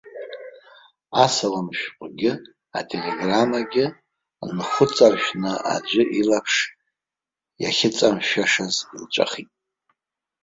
Асалам 1.23 1.67
шәҟәгьы 1.77 2.31
ателеграммагьы 2.77 3.85
нхәыҵаршәны 4.55 5.51
аӡәы 5.73 6.03
илаԥш 6.19 6.55
иахьыҵамшәашаз 7.61 8.75
илҵәахит. 8.95 9.49